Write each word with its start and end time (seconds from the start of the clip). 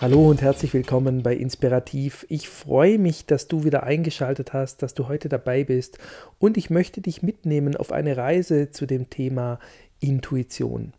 Hallo 0.00 0.28
und 0.30 0.42
herzlich 0.42 0.74
willkommen 0.74 1.24
bei 1.24 1.34
Inspirativ. 1.34 2.24
Ich 2.28 2.48
freue 2.48 3.00
mich, 3.00 3.26
dass 3.26 3.48
du 3.48 3.64
wieder 3.64 3.82
eingeschaltet 3.82 4.52
hast, 4.52 4.80
dass 4.80 4.94
du 4.94 5.08
heute 5.08 5.28
dabei 5.28 5.64
bist 5.64 5.98
und 6.38 6.56
ich 6.56 6.70
möchte 6.70 7.00
dich 7.00 7.24
mitnehmen 7.24 7.76
auf 7.76 7.90
eine 7.90 8.16
Reise 8.16 8.70
zu 8.70 8.86
dem 8.86 9.10
Thema 9.10 9.58
Intuition. 9.98 10.92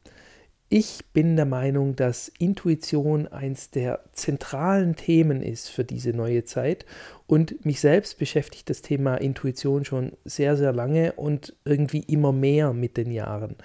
Ich 0.72 1.00
bin 1.14 1.36
der 1.36 1.48
Meinung, 1.48 1.96
dass 1.96 2.28
Intuition 2.38 3.26
eins 3.26 3.72
der 3.72 4.02
zentralen 4.12 4.96
Themen 4.96 5.42
ist 5.42 5.70
für 5.70 5.84
diese 5.84 6.12
neue 6.12 6.44
Zeit 6.44 6.86
und 7.26 7.66
mich 7.66 7.80
selbst 7.80 8.20
beschäftigt 8.20 8.70
das 8.70 8.84
Thema 8.84 9.16
Intuition 9.16 9.84
schon 9.84 10.12
sehr, 10.26 10.56
sehr 10.58 10.72
lange 10.72 11.14
und 11.14 11.56
irgendwie 11.66 12.02
immer 12.02 12.32
mehr 12.32 12.72
mit 12.74 12.98
den 12.98 13.10
Jahren. 13.10 13.56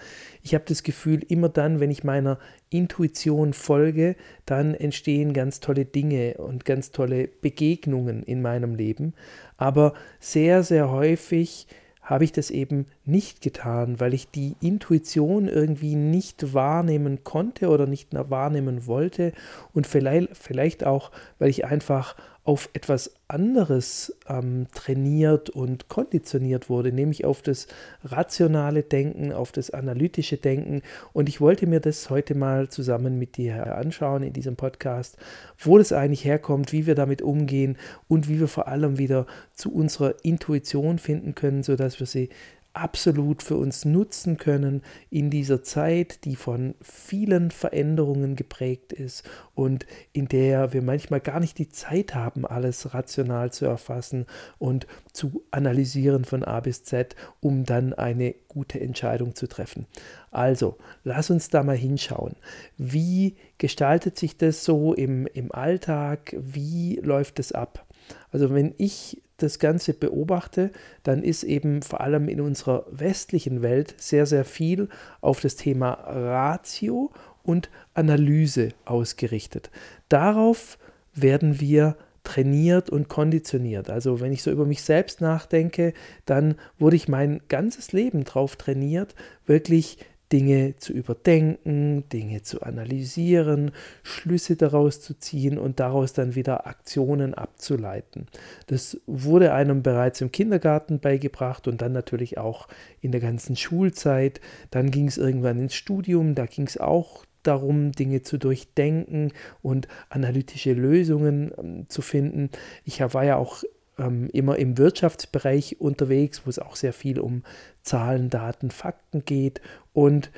Ich 0.43 0.55
habe 0.55 0.65
das 0.67 0.83
Gefühl, 0.83 1.23
immer 1.29 1.51
dann, 1.51 1.79
wenn 1.79 1.91
ich 1.91 2.05
meiner 2.05 2.39
Intuition 2.71 3.53
folge, 3.53 4.17
dann 4.47 4.75
entstehen 4.75 5.35
ganz 5.35 5.61
tolle 5.61 5.85
Dinge 5.85 6.39
und 6.39 6.65
ganz 6.65 6.91
tolle 6.91 7.29
Begegnungen 7.29 8.23
in 8.23 8.41
meinem 8.41 8.75
Leben. 8.75 9.13
Aber 9.59 9.93
sehr, 10.21 10.63
sehr 10.63 10.91
häufig 10.91 11.67
habe 12.05 12.25
ich 12.25 12.33
das 12.33 12.51
eben 12.51 12.87
nicht 13.05 13.41
getan, 13.41 13.99
weil 13.99 14.15
ich 14.15 14.31
die 14.31 14.57
Intuition 14.61 15.49
irgendwie 15.49 15.97
nicht 15.97 16.55
wahrnehmen 16.55 17.25
konnte 17.25 17.69
oder 17.69 17.87
nicht 17.87 18.11
wahrnehmen 18.13 18.87
wollte 18.87 19.33
und 19.73 19.87
vielleicht, 19.87 20.37
vielleicht 20.37 20.85
auch, 20.85 21.11
weil 21.39 21.49
ich 21.49 21.65
einfach 21.65 22.15
auf 22.45 22.69
etwas 22.75 23.15
anderes 23.27 24.15
ähm, 24.29 24.67
trainiert 24.75 25.49
und 25.49 25.89
konditioniert 25.89 26.69
wurde, 26.69 26.93
nämlich 26.93 27.25
auf 27.25 27.41
das 27.41 27.67
rationale 28.05 28.83
Denken, 28.83 29.33
auf 29.33 29.51
das 29.51 29.71
analytische 29.71 30.37
Denken. 30.37 30.83
Und 31.15 31.31
ich 31.31 31.41
wollte 31.41 31.67
mir 31.67 31.81
das 31.81 32.11
heute 32.11 32.35
mal 32.35 32.69
zusammen 32.69 33.19
mit 33.19 33.39
dir 33.39 33.75
anschauen 33.77 34.23
in 34.23 34.35
diesem 34.35 34.57
Podcast, 34.57 35.17
wo 35.59 35.79
das 35.79 35.93
eigentlich 35.93 36.27
herkommt, 36.27 36.73
wie 36.73 36.85
wir 36.85 36.95
damit 36.95 37.23
umgehen 37.23 37.79
und 38.09 38.29
wie 38.29 38.39
wir 38.39 38.49
vor 38.49 38.69
allem 38.69 38.99
wieder 38.99 39.27
zu 39.55 39.73
unserer 39.73 40.15
Intuition 40.23 40.99
finden 40.99 41.35
können, 41.35 41.63
sodass 41.63 41.99
wir 41.99 42.07
sie 42.07 42.29
absolut 42.75 43.43
für 43.43 43.57
uns 43.57 43.85
nutzen 43.85 44.37
können 44.37 44.83
in 45.09 45.31
dieser 45.31 45.63
Zeit, 45.63 46.25
die 46.25 46.37
von 46.37 46.75
vielen 46.83 47.51
Veränderungen 47.51 48.37
geprägt 48.37 48.93
ist 48.93 49.23
und 49.55 49.87
in 50.13 50.29
der 50.29 50.73
wir 50.73 50.83
manchmal 50.83 51.21
gar 51.21 51.41
nicht 51.41 51.59
die 51.59 51.69
Zeit 51.69 52.15
haben, 52.15 52.45
alles 52.45 52.93
rational 52.93 53.53
zu 53.53 53.65
erfassen 53.65 54.27
und 54.59 54.87
zu 55.13 55.45
analysieren 55.53 56.25
von 56.25 56.43
A 56.43 56.61
bis 56.61 56.85
Z, 56.85 57.15
um 57.41 57.65
dann 57.65 57.95
eine 57.95 58.35
gute 58.49 58.81
Entscheidung 58.81 59.35
zu 59.35 59.47
treffen. 59.47 59.87
Also, 60.33 60.77
lass 61.05 61.31
uns 61.31 61.49
da 61.49 61.63
mal 61.63 61.77
hinschauen. 61.77 62.35
Wie 62.77 63.37
gestaltet 63.59 64.19
sich 64.19 64.37
das 64.37 64.65
so 64.65 64.95
im, 64.95 65.27
im 65.29 65.53
Alltag? 65.53 66.35
Wie 66.39 66.97
läuft 67.03 67.39
es 67.39 67.53
ab? 67.53 67.87
Also 68.33 68.53
wenn 68.53 68.75
ich 68.79 69.23
das 69.37 69.59
Ganze 69.59 69.95
beobachte, 69.95 70.71
dann 71.03 71.23
ist 71.23 71.43
eben 71.43 71.83
vor 71.83 72.01
allem 72.01 72.29
in 72.29 72.41
unserer 72.41 72.87
westlichen 72.91 73.63
Welt 73.63 73.95
sehr, 73.99 74.27
sehr 74.27 74.45
viel 74.45 74.89
auf 75.21 75.41
das 75.41 75.57
Thema 75.57 75.93
Ratio 75.93 77.11
und 77.43 77.71
Analyse 77.95 78.71
ausgerichtet. 78.85 79.71
Darauf 80.09 80.79
werden 81.15 81.61
wir 81.61 81.97
trainiert 82.25 82.89
und 82.89 83.09
konditioniert. 83.09 83.91
Also 83.91 84.21
wenn 84.21 84.33
ich 84.33 84.43
so 84.43 84.51
über 84.51 84.65
mich 84.65 84.83
selbst 84.83 85.21
nachdenke, 85.21 85.93
dann 86.25 86.55
wurde 86.79 86.97
ich 86.97 87.07
mein 87.07 87.43
ganzes 87.49 87.93
Leben 87.93 88.25
darauf 88.25 88.57
trainiert, 88.57 89.15
wirklich 89.47 89.99
Dinge 90.33 90.77
zu 90.79 90.93
überdenken, 90.93 92.09
Dinge 92.09 92.43
zu 92.43 92.63
analysieren, 92.63 93.73
Schlüsse 94.03 94.57
daraus 94.57 95.01
zu 95.01 95.15
ziehen 95.19 95.59
und 95.59 95.81
daraus 95.81 96.13
dann 96.13 96.35
wieder 96.35 96.67
Aktionen 96.67 97.35
abzuleiten. 97.35 98.27
Das 98.67 99.01
wurde 99.07 99.53
einem 99.53 99.83
bereits 99.83 100.21
im 100.21 100.33
Kindergarten 100.33 100.99
beigebracht 101.01 101.69
und 101.69 101.83
dann 101.83 101.93
natürlich 101.93 102.39
auch 102.39 102.69
in 103.01 103.13
der 103.13 103.21
ganzen 103.21 103.57
Schulzeit. 103.57 104.41
Dann 104.71 104.91
ging 104.91 105.09
es 105.09 105.19
irgendwann 105.19 105.59
ins 105.59 105.75
Studium, 105.75 106.35
da 106.35 106.47
ging 106.47 106.67
es 106.67 106.79
auch 106.79 107.25
darum, 107.43 107.93
Dinge 107.93 108.23
zu 108.23 108.39
durchdenken 108.39 109.33
und 109.63 109.89
analytische 110.09 110.73
Lösungen 110.73 111.53
ähm, 111.59 111.89
zu 111.89 112.03
finden. 112.03 112.51
Ich 112.85 113.01
war 113.01 113.25
ja 113.25 113.37
auch 113.37 113.63
ähm, 113.99 114.29
immer 114.33 114.59
im 114.59 114.79
Wirtschaftsbereich 114.79 115.81
unterwegs, 115.81 116.43
wo 116.45 116.51
es 116.51 116.59
auch 116.59 116.77
sehr 116.77 116.93
viel 116.93 117.21
um 117.21 117.43
Zahlen, 117.83 118.31
Daten, 118.31 118.71
Fakten 118.71 119.25
geht. 119.25 119.61
Und 119.93 120.31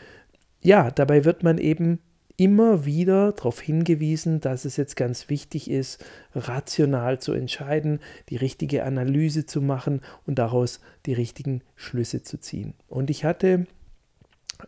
ja, 0.60 0.90
dabei 0.90 1.24
wird 1.24 1.42
man 1.42 1.58
eben 1.58 2.00
immer 2.36 2.84
wieder 2.84 3.32
darauf 3.32 3.60
hingewiesen, 3.60 4.40
dass 4.40 4.64
es 4.64 4.76
jetzt 4.76 4.96
ganz 4.96 5.30
wichtig 5.30 5.70
ist, 5.70 6.04
rational 6.34 7.18
zu 7.18 7.32
entscheiden, 7.32 8.00
die 8.28 8.36
richtige 8.36 8.84
Analyse 8.84 9.46
zu 9.46 9.62
machen 9.62 10.02
und 10.26 10.38
daraus 10.38 10.80
die 11.06 11.14
richtigen 11.14 11.62
Schlüsse 11.76 12.22
zu 12.22 12.38
ziehen. 12.38 12.74
Und 12.88 13.08
ich 13.08 13.24
hatte 13.24 13.66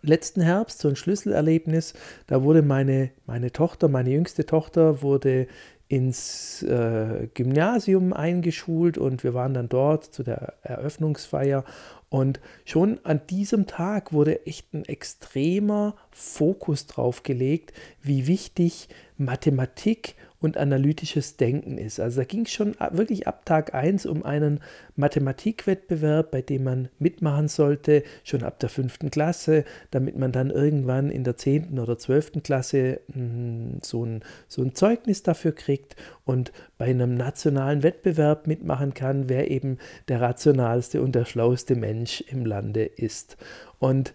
letzten 0.02 0.40
Herbst 0.40 0.80
so 0.80 0.88
ein 0.88 0.96
Schlüsselerlebnis, 0.96 1.94
da 2.26 2.42
wurde 2.42 2.62
meine, 2.62 3.10
meine 3.26 3.52
Tochter, 3.52 3.88
meine 3.88 4.10
jüngste 4.10 4.46
Tochter, 4.46 5.02
wurde 5.02 5.46
ins 5.88 6.62
äh, 6.62 7.28
Gymnasium 7.32 8.12
eingeschult 8.12 8.98
und 8.98 9.24
wir 9.24 9.32
waren 9.32 9.54
dann 9.54 9.68
dort 9.68 10.04
zu 10.04 10.22
der 10.22 10.54
Eröffnungsfeier. 10.62 11.64
Und 12.10 12.40
schon 12.64 13.00
an 13.04 13.20
diesem 13.28 13.66
Tag 13.66 14.12
wurde 14.12 14.46
echt 14.46 14.72
ein 14.74 14.84
extremer 14.84 15.94
Fokus 16.10 16.86
drauf 16.86 17.22
gelegt, 17.22 17.72
wie 18.02 18.26
wichtig 18.26 18.88
Mathematik 19.16 20.14
und 20.40 20.56
analytisches 20.56 21.36
Denken 21.36 21.78
ist. 21.78 21.98
Also 21.98 22.20
da 22.20 22.24
ging 22.24 22.42
es 22.42 22.52
schon 22.52 22.76
wirklich 22.90 23.26
ab 23.26 23.44
Tag 23.44 23.74
1 23.74 24.06
um 24.06 24.24
einen 24.24 24.60
Mathematikwettbewerb, 24.94 26.30
bei 26.30 26.42
dem 26.42 26.64
man 26.64 26.88
mitmachen 26.98 27.48
sollte, 27.48 28.04
schon 28.22 28.44
ab 28.44 28.60
der 28.60 28.68
fünften 28.68 29.10
Klasse, 29.10 29.64
damit 29.90 30.16
man 30.16 30.30
dann 30.30 30.50
irgendwann 30.50 31.10
in 31.10 31.24
der 31.24 31.36
zehnten 31.36 31.78
oder 31.80 31.98
zwölften 31.98 32.42
Klasse 32.42 33.00
mh, 33.08 33.14
hm, 33.14 33.78
so, 33.82 34.04
ein, 34.04 34.22
so 34.46 34.62
ein 34.62 34.74
Zeugnis 34.74 35.24
dafür 35.24 35.52
kriegt 35.52 35.96
und 36.24 36.52
bei 36.76 36.86
einem 36.86 37.16
nationalen 37.16 37.82
Wettbewerb 37.82 38.46
mitmachen 38.46 38.94
kann, 38.94 39.28
wer 39.28 39.50
eben 39.50 39.78
der 40.06 40.20
rationalste 40.20 41.02
und 41.02 41.14
der 41.14 41.24
schlauste 41.24 41.74
Mensch 41.74 42.20
im 42.20 42.46
Lande 42.46 42.84
ist. 42.84 43.36
Und 43.80 44.14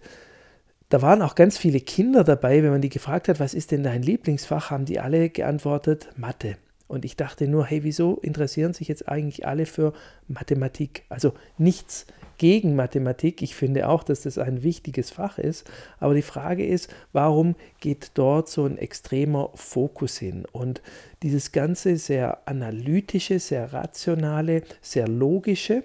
da 0.94 1.02
waren 1.02 1.22
auch 1.22 1.34
ganz 1.34 1.58
viele 1.58 1.80
Kinder 1.80 2.22
dabei, 2.22 2.62
wenn 2.62 2.70
man 2.70 2.80
die 2.80 2.88
gefragt 2.88 3.26
hat, 3.26 3.40
was 3.40 3.52
ist 3.52 3.72
denn 3.72 3.82
dein 3.82 4.00
Lieblingsfach, 4.00 4.70
haben 4.70 4.84
die 4.84 5.00
alle 5.00 5.28
geantwortet, 5.28 6.08
Mathe. 6.16 6.56
Und 6.86 7.04
ich 7.04 7.16
dachte 7.16 7.48
nur, 7.48 7.66
hey, 7.66 7.82
wieso 7.82 8.18
interessieren 8.18 8.74
sich 8.74 8.86
jetzt 8.86 9.08
eigentlich 9.08 9.44
alle 9.44 9.66
für 9.66 9.92
Mathematik? 10.28 11.02
Also 11.08 11.32
nichts 11.58 12.06
gegen 12.38 12.76
Mathematik. 12.76 13.42
Ich 13.42 13.56
finde 13.56 13.88
auch, 13.88 14.04
dass 14.04 14.20
das 14.20 14.38
ein 14.38 14.62
wichtiges 14.62 15.10
Fach 15.10 15.38
ist. 15.38 15.68
Aber 15.98 16.14
die 16.14 16.22
Frage 16.22 16.64
ist, 16.64 16.94
warum 17.12 17.56
geht 17.80 18.12
dort 18.14 18.48
so 18.48 18.64
ein 18.64 18.78
extremer 18.78 19.50
Fokus 19.56 20.16
hin? 20.16 20.46
Und 20.52 20.80
dieses 21.24 21.50
ganze 21.50 21.96
sehr 21.96 22.46
analytische, 22.46 23.40
sehr 23.40 23.72
rationale, 23.72 24.62
sehr 24.80 25.08
logische, 25.08 25.82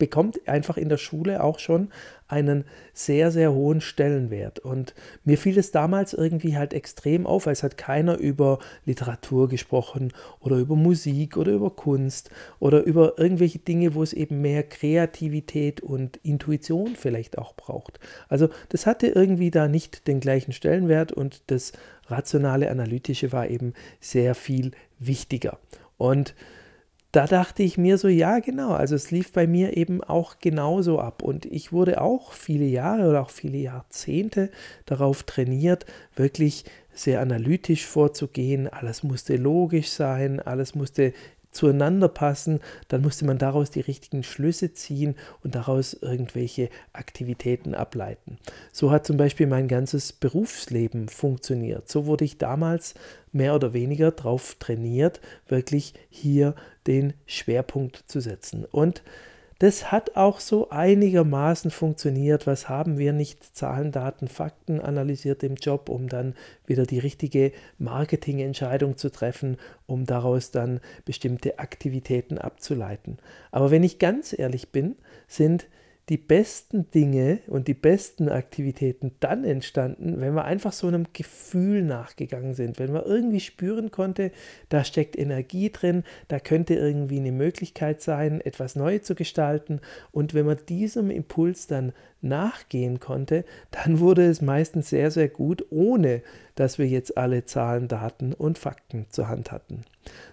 bekommt 0.00 0.48
einfach 0.48 0.76
in 0.76 0.88
der 0.88 0.96
Schule 0.96 1.44
auch 1.44 1.60
schon 1.60 1.90
einen 2.26 2.64
sehr, 2.92 3.30
sehr 3.30 3.52
hohen 3.52 3.80
Stellenwert. 3.80 4.58
Und 4.58 4.94
mir 5.24 5.36
fiel 5.38 5.58
es 5.58 5.70
damals 5.70 6.14
irgendwie 6.14 6.56
halt 6.56 6.74
extrem 6.74 7.26
auf, 7.26 7.46
weil 7.46 7.52
es 7.52 7.62
hat 7.62 7.76
keiner 7.76 8.16
über 8.16 8.58
Literatur 8.84 9.48
gesprochen 9.48 10.12
oder 10.40 10.56
über 10.56 10.74
Musik 10.74 11.36
oder 11.36 11.52
über 11.52 11.70
Kunst 11.70 12.30
oder 12.58 12.82
über 12.82 13.18
irgendwelche 13.18 13.58
Dinge, 13.58 13.94
wo 13.94 14.02
es 14.02 14.12
eben 14.12 14.40
mehr 14.40 14.62
Kreativität 14.62 15.80
und 15.80 16.16
Intuition 16.22 16.96
vielleicht 16.96 17.38
auch 17.38 17.54
braucht. 17.54 18.00
Also 18.28 18.48
das 18.70 18.86
hatte 18.86 19.06
irgendwie 19.06 19.50
da 19.50 19.68
nicht 19.68 20.08
den 20.08 20.18
gleichen 20.20 20.52
Stellenwert 20.52 21.12
und 21.12 21.42
das 21.48 21.72
rationale, 22.06 22.70
analytische 22.70 23.32
war 23.32 23.48
eben 23.48 23.74
sehr 24.00 24.34
viel 24.34 24.72
wichtiger. 24.98 25.58
Und 25.96 26.34
da 27.12 27.26
dachte 27.26 27.64
ich 27.64 27.76
mir 27.76 27.98
so, 27.98 28.06
ja 28.06 28.38
genau, 28.38 28.72
also 28.72 28.94
es 28.94 29.10
lief 29.10 29.32
bei 29.32 29.46
mir 29.46 29.76
eben 29.76 30.02
auch 30.02 30.38
genauso 30.38 31.00
ab. 31.00 31.22
Und 31.22 31.44
ich 31.44 31.72
wurde 31.72 32.00
auch 32.00 32.32
viele 32.32 32.66
Jahre 32.66 33.08
oder 33.08 33.22
auch 33.22 33.30
viele 33.30 33.58
Jahrzehnte 33.58 34.50
darauf 34.86 35.24
trainiert, 35.24 35.86
wirklich 36.14 36.64
sehr 36.92 37.20
analytisch 37.20 37.86
vorzugehen, 37.86 38.68
alles 38.68 39.02
musste 39.02 39.36
logisch 39.36 39.88
sein, 39.88 40.40
alles 40.40 40.74
musste 40.74 41.12
zueinander 41.50 42.08
passen, 42.08 42.60
dann 42.88 43.02
musste 43.02 43.24
man 43.24 43.38
daraus 43.38 43.70
die 43.70 43.80
richtigen 43.80 44.22
Schlüsse 44.22 44.72
ziehen 44.72 45.16
und 45.42 45.54
daraus 45.54 45.94
irgendwelche 45.94 46.70
Aktivitäten 46.92 47.74
ableiten. 47.74 48.38
So 48.72 48.90
hat 48.90 49.06
zum 49.06 49.16
Beispiel 49.16 49.46
mein 49.46 49.68
ganzes 49.68 50.12
Berufsleben 50.12 51.08
funktioniert. 51.08 51.88
So 51.88 52.06
wurde 52.06 52.24
ich 52.24 52.38
damals 52.38 52.94
mehr 53.32 53.54
oder 53.54 53.72
weniger 53.72 54.10
darauf 54.10 54.56
trainiert, 54.58 55.20
wirklich 55.48 55.94
hier 56.08 56.54
den 56.86 57.14
Schwerpunkt 57.26 58.04
zu 58.06 58.20
setzen. 58.20 58.64
Und 58.64 59.02
das 59.60 59.92
hat 59.92 60.16
auch 60.16 60.40
so 60.40 60.70
einigermaßen 60.70 61.70
funktioniert. 61.70 62.46
Was 62.46 62.70
haben 62.70 62.96
wir 62.96 63.12
nicht? 63.12 63.54
Zahlen, 63.54 63.92
Daten, 63.92 64.26
Fakten 64.26 64.80
analysiert 64.80 65.42
im 65.42 65.56
Job, 65.56 65.90
um 65.90 66.08
dann 66.08 66.34
wieder 66.66 66.86
die 66.86 66.98
richtige 66.98 67.52
Marketingentscheidung 67.78 68.96
zu 68.96 69.10
treffen, 69.10 69.58
um 69.86 70.06
daraus 70.06 70.50
dann 70.50 70.80
bestimmte 71.04 71.58
Aktivitäten 71.58 72.38
abzuleiten. 72.38 73.18
Aber 73.50 73.70
wenn 73.70 73.84
ich 73.84 73.98
ganz 73.98 74.36
ehrlich 74.36 74.70
bin, 74.70 74.96
sind 75.28 75.66
die 76.10 76.16
besten 76.16 76.90
Dinge 76.90 77.38
und 77.46 77.68
die 77.68 77.74
besten 77.74 78.28
Aktivitäten 78.28 79.12
dann 79.20 79.44
entstanden, 79.44 80.20
wenn 80.20 80.34
wir 80.34 80.44
einfach 80.44 80.72
so 80.72 80.88
einem 80.88 81.06
Gefühl 81.12 81.84
nachgegangen 81.84 82.54
sind, 82.54 82.80
wenn 82.80 82.90
man 82.90 83.04
irgendwie 83.04 83.38
spüren 83.38 83.92
konnte, 83.92 84.32
da 84.70 84.82
steckt 84.82 85.16
Energie 85.16 85.70
drin, 85.70 86.02
da 86.26 86.40
könnte 86.40 86.74
irgendwie 86.74 87.20
eine 87.20 87.30
Möglichkeit 87.30 88.02
sein, 88.02 88.40
etwas 88.40 88.74
neu 88.74 88.98
zu 88.98 89.14
gestalten 89.14 89.80
und 90.10 90.34
wenn 90.34 90.46
man 90.46 90.58
diesem 90.68 91.10
Impuls 91.10 91.68
dann 91.68 91.92
nachgehen 92.22 92.98
konnte, 92.98 93.44
dann 93.70 94.00
wurde 94.00 94.26
es 94.26 94.42
meistens 94.42 94.90
sehr, 94.90 95.12
sehr 95.12 95.28
gut, 95.28 95.64
ohne 95.70 96.22
dass 96.56 96.76
wir 96.76 96.88
jetzt 96.88 97.16
alle 97.16 97.44
Zahlen, 97.44 97.86
Daten 97.86 98.32
und 98.32 98.58
Fakten 98.58 99.06
zur 99.10 99.28
Hand 99.28 99.52
hatten. 99.52 99.84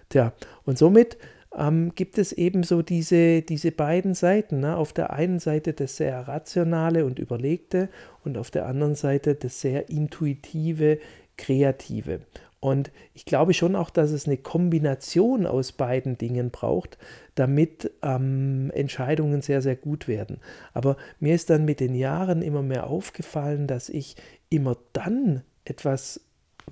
Tja, 0.08 0.32
und 0.64 0.76
somit 0.76 1.18
ähm, 1.58 1.92
gibt 1.94 2.18
es 2.18 2.32
eben 2.32 2.62
so 2.62 2.82
diese, 2.82 3.42
diese 3.42 3.72
beiden 3.72 4.14
Seiten. 4.14 4.60
Ne? 4.60 4.76
Auf 4.76 4.92
der 4.92 5.12
einen 5.12 5.40
Seite 5.40 5.72
das 5.72 5.96
sehr 5.96 6.28
rationale 6.28 7.04
und 7.04 7.18
überlegte 7.18 7.88
und 8.24 8.38
auf 8.38 8.50
der 8.50 8.66
anderen 8.66 8.94
Seite 8.94 9.34
das 9.34 9.60
sehr 9.60 9.90
intuitive, 9.90 10.98
kreative. 11.36 12.20
Und 12.60 12.90
ich 13.14 13.24
glaube 13.24 13.54
schon 13.54 13.76
auch, 13.76 13.90
dass 13.90 14.10
es 14.10 14.26
eine 14.26 14.36
Kombination 14.36 15.46
aus 15.46 15.72
beiden 15.72 16.18
Dingen 16.18 16.50
braucht, 16.50 16.98
damit 17.36 17.90
ähm, 18.02 18.72
Entscheidungen 18.74 19.42
sehr, 19.42 19.62
sehr 19.62 19.76
gut 19.76 20.08
werden. 20.08 20.40
Aber 20.74 20.96
mir 21.20 21.34
ist 21.34 21.50
dann 21.50 21.64
mit 21.64 21.78
den 21.78 21.94
Jahren 21.94 22.42
immer 22.42 22.62
mehr 22.62 22.88
aufgefallen, 22.88 23.68
dass 23.68 23.88
ich 23.88 24.16
immer 24.48 24.76
dann 24.92 25.42
etwas 25.64 26.20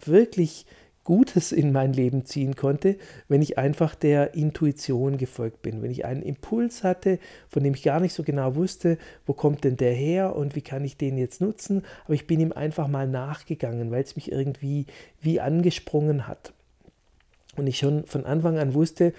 wirklich 0.05 0.67
Gutes 1.07 1.53
in 1.53 1.71
mein 1.71 1.93
Leben 1.93 2.25
ziehen 2.25 2.57
konnte, 2.57 2.97
wenn 3.29 3.41
ich 3.41 3.59
einfach 3.59 3.95
der 3.95 4.35
Intuition 4.35 5.19
gefolgt 5.19 5.63
bin. 5.63 5.81
Wenn 5.81 5.93
ich 5.93 6.05
einen 6.05 6.21
Impuls 6.21 6.83
hatte, 6.83 7.21
von 7.49 7.63
dem 7.63 7.75
ich 7.75 7.85
gar 7.85 8.01
nicht 8.01 8.13
so 8.13 8.25
genau 8.25 8.57
wusste, 8.57 8.99
wo 9.25 9.33
kommt 9.33 9.63
denn 9.63 9.77
der 9.77 9.93
her 9.93 10.35
und 10.35 10.57
wie 10.57 10.63
kann 10.63 10.85
ich 10.85 10.97
den 10.97 11.17
jetzt 11.17 11.41
nutzen, 11.41 11.85
aber 12.05 12.15
ich 12.15 12.27
bin 12.27 12.41
ihm 12.41 12.51
einfach 12.51 12.89
mal 12.89 13.07
nachgegangen, 13.07 13.93
weil 13.93 14.03
es 14.03 14.17
mich 14.17 14.33
irgendwie 14.33 14.87
wie 15.21 15.41
angesprungen 15.41 16.27
hat. 16.27 16.53
Und 17.57 17.69
ich 17.69 17.79
schon 17.79 18.05
von 18.07 18.27
Anfang 18.27 18.59
an 18.59 18.75
wusste, 18.75 19.13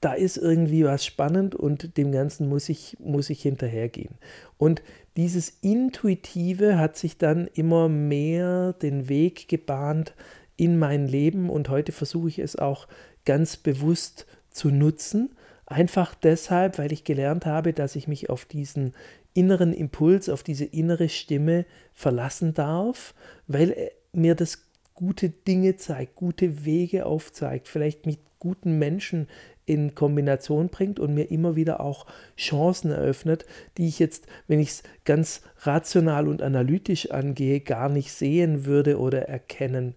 da 0.00 0.14
ist 0.14 0.38
irgendwie 0.38 0.84
was 0.84 1.04
spannend 1.04 1.54
und 1.54 1.98
dem 1.98 2.12
Ganzen 2.12 2.48
muss 2.48 2.70
ich, 2.70 2.96
muss 2.98 3.28
ich 3.28 3.42
hinterhergehen. 3.42 4.14
Und 4.56 4.82
dieses 5.18 5.50
Intuitive 5.60 6.78
hat 6.78 6.96
sich 6.96 7.18
dann 7.18 7.46
immer 7.52 7.90
mehr 7.90 8.72
den 8.72 9.10
Weg 9.10 9.48
gebahnt 9.48 10.14
in 10.56 10.78
mein 10.78 11.06
Leben 11.06 11.50
und 11.50 11.68
heute 11.68 11.92
versuche 11.92 12.28
ich 12.28 12.38
es 12.38 12.56
auch 12.56 12.88
ganz 13.24 13.56
bewusst 13.56 14.26
zu 14.50 14.70
nutzen. 14.70 15.30
Einfach 15.66 16.14
deshalb, 16.14 16.78
weil 16.78 16.92
ich 16.92 17.04
gelernt 17.04 17.44
habe, 17.44 17.72
dass 17.72 17.96
ich 17.96 18.08
mich 18.08 18.30
auf 18.30 18.44
diesen 18.44 18.94
inneren 19.34 19.72
Impuls, 19.72 20.28
auf 20.28 20.42
diese 20.42 20.64
innere 20.64 21.08
Stimme 21.08 21.66
verlassen 21.92 22.54
darf, 22.54 23.14
weil 23.46 23.90
mir 24.12 24.34
das 24.34 24.64
gute 24.94 25.28
Dinge 25.28 25.76
zeigt, 25.76 26.14
gute 26.14 26.64
Wege 26.64 27.04
aufzeigt, 27.04 27.68
vielleicht 27.68 28.06
mit 28.06 28.18
guten 28.38 28.78
Menschen 28.78 29.28
in 29.66 29.94
Kombination 29.94 30.68
bringt 30.68 31.00
und 31.00 31.12
mir 31.12 31.30
immer 31.30 31.56
wieder 31.56 31.80
auch 31.80 32.06
Chancen 32.36 32.92
eröffnet, 32.92 33.44
die 33.76 33.88
ich 33.88 33.98
jetzt, 33.98 34.26
wenn 34.46 34.60
ich 34.60 34.68
es 34.68 34.82
ganz 35.04 35.42
rational 35.62 36.28
und 36.28 36.40
analytisch 36.40 37.10
angehe, 37.10 37.60
gar 37.60 37.88
nicht 37.88 38.12
sehen 38.12 38.64
würde 38.64 38.98
oder 38.98 39.28
erkennen 39.28 39.94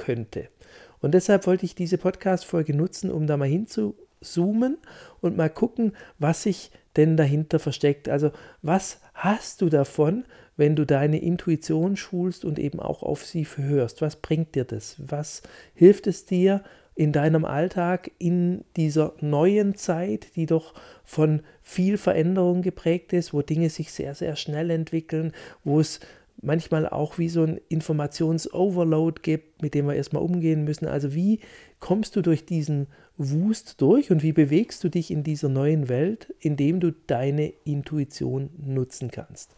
könnte. 0.00 0.48
Und 1.00 1.12
deshalb 1.12 1.46
wollte 1.46 1.66
ich 1.66 1.74
diese 1.74 1.98
Podcast-Folge 1.98 2.74
nutzen, 2.74 3.10
um 3.10 3.26
da 3.26 3.36
mal 3.36 3.48
hinzuzoomen 3.48 4.78
und 5.20 5.36
mal 5.36 5.50
gucken, 5.50 5.92
was 6.18 6.42
sich 6.42 6.70
denn 6.96 7.16
dahinter 7.16 7.58
versteckt. 7.58 8.08
Also, 8.08 8.32
was 8.62 9.00
hast 9.14 9.62
du 9.62 9.68
davon, 9.68 10.24
wenn 10.56 10.74
du 10.76 10.84
deine 10.84 11.22
Intuition 11.22 11.96
schulst 11.96 12.44
und 12.44 12.58
eben 12.58 12.80
auch 12.80 13.02
auf 13.02 13.24
sie 13.24 13.46
hörst? 13.56 14.02
Was 14.02 14.16
bringt 14.16 14.54
dir 14.54 14.64
das? 14.64 14.96
Was 14.98 15.42
hilft 15.74 16.06
es 16.06 16.26
dir 16.26 16.62
in 16.94 17.12
deinem 17.12 17.44
Alltag 17.44 18.10
in 18.18 18.64
dieser 18.76 19.14
neuen 19.20 19.74
Zeit, 19.74 20.36
die 20.36 20.46
doch 20.46 20.74
von 21.04 21.40
viel 21.62 21.96
Veränderung 21.96 22.62
geprägt 22.62 23.12
ist, 23.12 23.32
wo 23.32 23.40
Dinge 23.42 23.70
sich 23.70 23.92
sehr, 23.92 24.14
sehr 24.14 24.36
schnell 24.36 24.70
entwickeln, 24.70 25.32
wo 25.64 25.80
es 25.80 26.00
manchmal 26.42 26.88
auch 26.88 27.18
wie 27.18 27.28
so 27.28 27.42
ein 27.42 27.60
Informationsoverload 27.68 29.20
gibt, 29.22 29.62
mit 29.62 29.74
dem 29.74 29.86
wir 29.86 29.94
erstmal 29.94 30.22
umgehen 30.22 30.64
müssen. 30.64 30.86
Also 30.86 31.14
wie 31.14 31.40
kommst 31.78 32.16
du 32.16 32.22
durch 32.22 32.44
diesen 32.46 32.86
Wust 33.16 33.80
durch 33.80 34.10
und 34.10 34.22
wie 34.22 34.32
bewegst 34.32 34.82
du 34.82 34.88
dich 34.88 35.10
in 35.10 35.22
dieser 35.22 35.48
neuen 35.48 35.88
Welt, 35.88 36.34
indem 36.40 36.80
du 36.80 36.92
deine 37.06 37.52
Intuition 37.64 38.50
nutzen 38.56 39.10
kannst? 39.10 39.54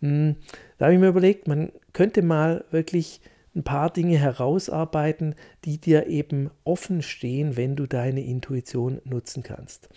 Hm, 0.00 0.36
da 0.78 0.86
habe 0.86 0.94
ich 0.94 1.00
mir 1.00 1.08
überlegt, 1.08 1.48
man 1.48 1.72
könnte 1.92 2.22
mal 2.22 2.64
wirklich 2.70 3.20
ein 3.54 3.64
paar 3.64 3.90
Dinge 3.90 4.18
herausarbeiten, 4.18 5.34
die 5.64 5.78
dir 5.78 6.06
eben 6.06 6.50
offen 6.64 7.02
stehen, 7.02 7.56
wenn 7.56 7.76
du 7.76 7.86
deine 7.86 8.22
Intuition 8.22 9.00
nutzen 9.04 9.42
kannst. 9.42 9.88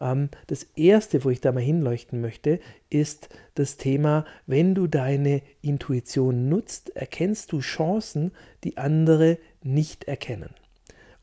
Ähm, 0.00 0.28
das 0.46 0.64
erste, 0.76 1.24
wo 1.24 1.30
ich 1.30 1.40
da 1.40 1.52
mal 1.52 1.60
hinleuchten 1.60 2.20
möchte, 2.20 2.60
ist 2.90 3.28
das 3.54 3.76
Thema, 3.76 4.24
wenn 4.46 4.74
du 4.74 4.86
deine 4.86 5.42
Intuition 5.60 6.48
nutzt, 6.48 6.94
erkennst 6.96 7.52
du 7.52 7.60
Chancen, 7.60 8.32
die 8.64 8.76
andere 8.76 9.38
nicht 9.62 10.04
erkennen. 10.04 10.50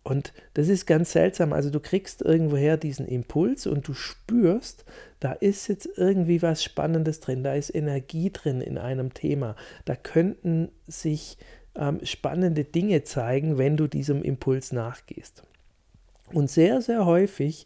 Und 0.03 0.33
das 0.53 0.69
ist 0.69 0.85
ganz 0.87 1.11
seltsam. 1.11 1.53
Also 1.53 1.69
du 1.69 1.79
kriegst 1.79 2.21
irgendwoher 2.21 2.77
diesen 2.77 3.05
Impuls 3.05 3.67
und 3.67 3.87
du 3.87 3.93
spürst, 3.93 4.85
da 5.19 5.33
ist 5.33 5.67
jetzt 5.67 5.89
irgendwie 5.97 6.41
was 6.41 6.63
Spannendes 6.63 7.19
drin, 7.19 7.43
da 7.43 7.53
ist 7.53 7.73
Energie 7.73 8.31
drin 8.31 8.61
in 8.61 8.77
einem 8.77 9.13
Thema. 9.13 9.55
Da 9.85 9.95
könnten 9.95 10.69
sich 10.87 11.37
ähm, 11.75 11.99
spannende 12.03 12.63
Dinge 12.63 13.03
zeigen, 13.03 13.57
wenn 13.57 13.77
du 13.77 13.87
diesem 13.87 14.23
Impuls 14.23 14.71
nachgehst. 14.71 15.43
Und 16.31 16.49
sehr, 16.49 16.81
sehr 16.81 17.05
häufig 17.05 17.65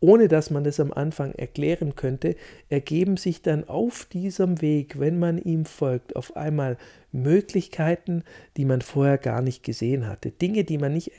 ohne 0.00 0.28
dass 0.28 0.50
man 0.50 0.64
das 0.64 0.80
am 0.80 0.92
Anfang 0.92 1.32
erklären 1.32 1.94
könnte, 1.94 2.36
ergeben 2.68 3.16
sich 3.16 3.42
dann 3.42 3.68
auf 3.68 4.04
diesem 4.04 4.60
Weg, 4.60 4.98
wenn 4.98 5.18
man 5.18 5.38
ihm 5.38 5.64
folgt, 5.64 6.16
auf 6.16 6.36
einmal 6.36 6.76
Möglichkeiten, 7.12 8.22
die 8.56 8.64
man 8.64 8.82
vorher 8.82 9.18
gar 9.18 9.40
nicht 9.40 9.62
gesehen 9.62 10.06
hatte. 10.06 10.30
Dinge, 10.30 10.64
die 10.64 10.78
man 10.78 10.92
nicht 10.92 11.12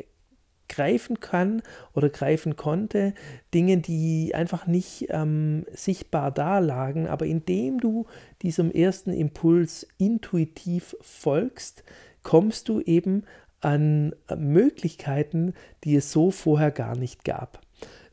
greifen 0.67 1.20
kann 1.20 1.62
oder 1.94 2.10
greifen 2.10 2.55
konnte, 2.55 3.13
Dinge, 3.53 3.77
die 3.77 4.34
einfach 4.34 4.67
nicht 4.67 5.08
ähm, 5.10 5.65
sichtbar 5.72 6.32
da 6.32 6.60
lagen, 6.60 7.08
aber 7.08 7.25
indem 7.25 7.79
du 7.79 8.05
diesem 8.41 8.72
ersten 8.72 9.12
Impuls 9.12 9.88
intuitiv 9.98 10.96
folgst, 11.01 11.84
kommst 12.24 12.70
du 12.70 12.82
eben 12.82 13.24
an 13.62 14.13
Möglichkeiten, 14.36 15.53
die 15.84 15.96
es 15.96 16.12
so 16.12 16.32
vorher 16.32 16.72
gar 16.72 16.96
nicht 16.96 17.24
gab. 17.24 17.64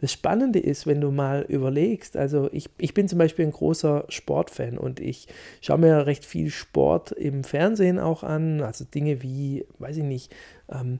Das 0.02 0.10
Spannende 0.10 0.58
ist, 0.58 0.88
wenn 0.88 1.00
du 1.00 1.12
mal 1.12 1.42
überlegst, 1.42 2.16
also 2.16 2.48
ich, 2.50 2.68
ich 2.76 2.92
bin 2.92 3.06
zum 3.06 3.20
Beispiel 3.20 3.46
ein 3.46 3.52
großer 3.52 4.04
Sportfan 4.08 4.76
und 4.76 4.98
ich 4.98 5.28
schaue 5.60 5.78
mir 5.78 6.06
recht 6.06 6.24
viel 6.24 6.50
Sport 6.50 7.12
im 7.12 7.44
Fernsehen 7.44 8.00
auch 8.00 8.24
an, 8.24 8.62
also 8.62 8.84
Dinge 8.84 9.22
wie, 9.22 9.64
weiß 9.78 9.98
ich 9.98 10.02
nicht, 10.02 10.34
ähm, 10.68 10.98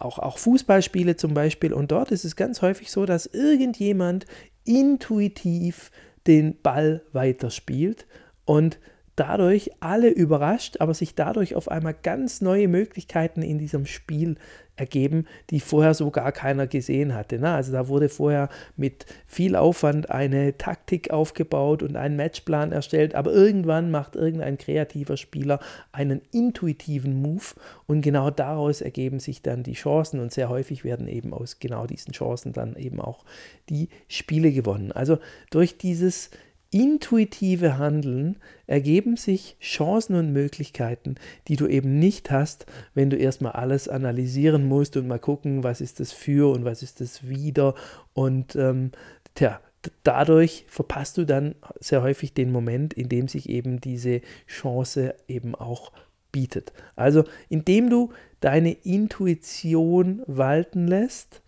auch, 0.00 0.18
auch 0.18 0.38
Fußballspiele 0.38 1.14
zum 1.14 1.32
Beispiel. 1.32 1.72
Und 1.72 1.92
dort 1.92 2.10
ist 2.10 2.24
es 2.24 2.34
ganz 2.34 2.60
häufig 2.60 2.90
so, 2.90 3.06
dass 3.06 3.26
irgendjemand 3.26 4.26
intuitiv 4.64 5.92
den 6.26 6.60
Ball 6.60 7.02
weiterspielt 7.12 8.04
und 8.46 8.80
dadurch 9.16 9.70
alle 9.80 10.08
überrascht, 10.08 10.76
aber 10.80 10.94
sich 10.94 11.14
dadurch 11.14 11.54
auf 11.54 11.70
einmal 11.70 11.94
ganz 12.02 12.40
neue 12.40 12.68
Möglichkeiten 12.68 13.42
in 13.42 13.58
diesem 13.58 13.86
Spiel 13.86 14.36
ergeben, 14.76 15.26
die 15.50 15.60
vorher 15.60 15.94
so 15.94 16.10
gar 16.10 16.32
keiner 16.32 16.66
gesehen 16.66 17.14
hatte. 17.14 17.38
Na, 17.38 17.54
also 17.56 17.72
da 17.72 17.88
wurde 17.88 18.08
vorher 18.08 18.48
mit 18.76 19.06
viel 19.26 19.54
Aufwand 19.54 20.10
eine 20.10 20.58
Taktik 20.58 21.10
aufgebaut 21.10 21.82
und 21.82 21.96
einen 21.96 22.16
Matchplan 22.16 22.72
erstellt, 22.72 23.14
aber 23.14 23.32
irgendwann 23.32 23.90
macht 23.90 24.16
irgendein 24.16 24.58
kreativer 24.58 25.16
Spieler 25.16 25.60
einen 25.92 26.22
intuitiven 26.32 27.22
Move 27.22 27.54
und 27.86 28.00
genau 28.00 28.30
daraus 28.30 28.80
ergeben 28.80 29.20
sich 29.20 29.42
dann 29.42 29.62
die 29.62 29.74
Chancen 29.74 30.18
und 30.18 30.32
sehr 30.32 30.48
häufig 30.48 30.84
werden 30.84 31.06
eben 31.06 31.32
aus 31.32 31.60
genau 31.60 31.86
diesen 31.86 32.12
Chancen 32.12 32.52
dann 32.52 32.74
eben 32.76 33.00
auch 33.00 33.24
die 33.68 33.88
Spiele 34.08 34.50
gewonnen. 34.50 34.90
Also 34.90 35.18
durch 35.50 35.78
dieses 35.78 36.30
intuitive 36.74 37.78
Handeln 37.78 38.36
ergeben 38.66 39.16
sich 39.16 39.56
Chancen 39.60 40.16
und 40.16 40.32
Möglichkeiten, 40.32 41.14
die 41.46 41.54
du 41.54 41.68
eben 41.68 42.00
nicht 42.00 42.32
hast, 42.32 42.66
wenn 42.94 43.10
du 43.10 43.16
erstmal 43.16 43.52
alles 43.52 43.88
analysieren 43.88 44.66
musst 44.66 44.96
und 44.96 45.06
mal 45.06 45.20
gucken, 45.20 45.62
was 45.62 45.80
ist 45.80 46.00
das 46.00 46.10
für 46.12 46.52
und 46.52 46.64
was 46.64 46.82
ist 46.82 47.00
das 47.00 47.28
wieder. 47.28 47.76
Und 48.12 48.56
ähm, 48.56 48.90
tja, 49.36 49.60
dadurch 50.02 50.64
verpasst 50.66 51.16
du 51.16 51.24
dann 51.24 51.54
sehr 51.78 52.02
häufig 52.02 52.34
den 52.34 52.50
Moment, 52.50 52.92
in 52.92 53.08
dem 53.08 53.28
sich 53.28 53.48
eben 53.48 53.80
diese 53.80 54.20
Chance 54.48 55.14
eben 55.28 55.54
auch 55.54 55.92
bietet. 56.32 56.72
Also 56.96 57.22
indem 57.48 57.88
du 57.88 58.12
deine 58.40 58.72
Intuition 58.72 60.22
walten 60.26 60.88
lässt, 60.88 61.40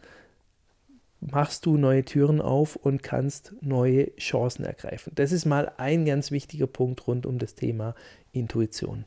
machst 1.30 1.66
du 1.66 1.76
neue 1.76 2.04
Türen 2.04 2.40
auf 2.40 2.76
und 2.76 3.02
kannst 3.02 3.54
neue 3.61 4.14
Chancen 4.16 4.64
ergreifen. 4.64 5.12
Das 5.14 5.33
ist 5.33 5.45
mal 5.45 5.73
ein 5.76 6.04
ganz 6.04 6.30
wichtiger 6.30 6.66
Punkt 6.66 7.06
rund 7.06 7.26
um 7.26 7.38
das 7.38 7.54
Thema 7.54 7.95
Intuition. 8.33 9.04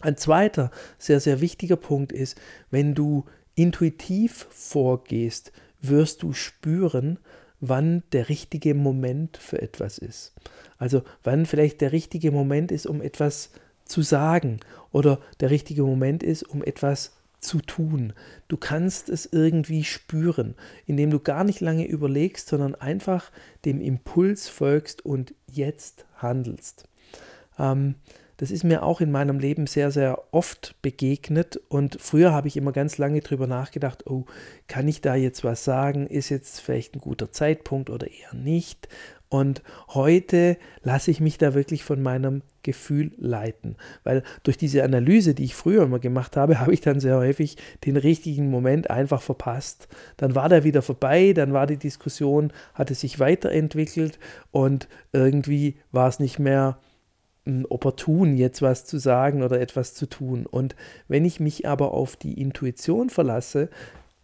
Ein 0.00 0.16
zweiter 0.16 0.70
sehr, 0.98 1.20
sehr 1.20 1.40
wichtiger 1.40 1.76
Punkt 1.76 2.12
ist, 2.12 2.38
wenn 2.70 2.94
du 2.94 3.24
intuitiv 3.54 4.46
vorgehst, 4.50 5.52
wirst 5.80 6.22
du 6.22 6.32
spüren, 6.32 7.18
wann 7.60 8.02
der 8.12 8.28
richtige 8.28 8.74
Moment 8.74 9.36
für 9.36 9.62
etwas 9.62 9.98
ist. 9.98 10.32
Also 10.78 11.02
wann 11.22 11.46
vielleicht 11.46 11.80
der 11.80 11.92
richtige 11.92 12.32
Moment 12.32 12.72
ist, 12.72 12.86
um 12.86 13.00
etwas 13.00 13.50
zu 13.84 14.02
sagen 14.02 14.60
oder 14.90 15.20
der 15.40 15.50
richtige 15.50 15.84
Moment 15.84 16.22
ist, 16.22 16.42
um 16.42 16.62
etwas 16.62 17.12
zu 17.42 17.60
tun. 17.60 18.14
Du 18.48 18.56
kannst 18.56 19.08
es 19.08 19.26
irgendwie 19.30 19.84
spüren, 19.84 20.54
indem 20.86 21.10
du 21.10 21.20
gar 21.20 21.44
nicht 21.44 21.60
lange 21.60 21.86
überlegst, 21.86 22.48
sondern 22.48 22.74
einfach 22.74 23.30
dem 23.64 23.80
Impuls 23.80 24.48
folgst 24.48 25.04
und 25.04 25.34
jetzt 25.50 26.06
handelst. 26.16 26.88
Ähm, 27.58 27.96
das 28.38 28.50
ist 28.50 28.64
mir 28.64 28.82
auch 28.82 29.00
in 29.00 29.12
meinem 29.12 29.38
Leben 29.38 29.68
sehr, 29.68 29.92
sehr 29.92 30.20
oft 30.32 30.74
begegnet. 30.82 31.60
Und 31.68 32.00
früher 32.00 32.32
habe 32.32 32.48
ich 32.48 32.56
immer 32.56 32.72
ganz 32.72 32.98
lange 32.98 33.20
drüber 33.20 33.46
nachgedacht, 33.46 34.06
oh, 34.06 34.24
kann 34.66 34.88
ich 34.88 35.00
da 35.00 35.14
jetzt 35.14 35.44
was 35.44 35.64
sagen? 35.64 36.08
Ist 36.08 36.28
jetzt 36.28 36.60
vielleicht 36.60 36.96
ein 36.96 37.00
guter 37.00 37.30
Zeitpunkt 37.30 37.88
oder 37.88 38.08
eher 38.10 38.34
nicht? 38.34 38.88
Und 39.32 39.62
heute 39.88 40.58
lasse 40.82 41.10
ich 41.10 41.18
mich 41.18 41.38
da 41.38 41.54
wirklich 41.54 41.84
von 41.84 42.02
meinem 42.02 42.42
Gefühl 42.62 43.12
leiten. 43.16 43.76
Weil 44.04 44.24
durch 44.42 44.58
diese 44.58 44.84
Analyse, 44.84 45.32
die 45.32 45.44
ich 45.44 45.54
früher 45.54 45.84
immer 45.84 46.00
gemacht 46.00 46.36
habe, 46.36 46.60
habe 46.60 46.74
ich 46.74 46.82
dann 46.82 47.00
sehr 47.00 47.16
häufig 47.16 47.56
den 47.86 47.96
richtigen 47.96 48.50
Moment 48.50 48.90
einfach 48.90 49.22
verpasst. 49.22 49.88
Dann 50.18 50.34
war 50.34 50.50
der 50.50 50.64
wieder 50.64 50.82
vorbei, 50.82 51.32
dann 51.32 51.54
war 51.54 51.66
die 51.66 51.78
Diskussion, 51.78 52.52
hatte 52.74 52.94
sich 52.94 53.20
weiterentwickelt 53.20 54.18
und 54.50 54.86
irgendwie 55.12 55.76
war 55.92 56.10
es 56.10 56.20
nicht 56.20 56.38
mehr 56.38 56.78
opportun, 57.70 58.36
jetzt 58.36 58.60
was 58.60 58.84
zu 58.84 58.98
sagen 58.98 59.42
oder 59.42 59.62
etwas 59.62 59.94
zu 59.94 60.04
tun. 60.04 60.44
Und 60.44 60.76
wenn 61.08 61.24
ich 61.24 61.40
mich 61.40 61.66
aber 61.66 61.94
auf 61.94 62.16
die 62.16 62.38
Intuition 62.38 63.08
verlasse, 63.08 63.70